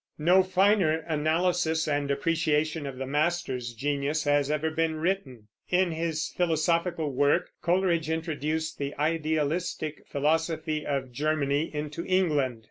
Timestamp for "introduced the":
8.09-8.95